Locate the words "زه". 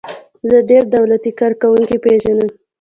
0.49-0.57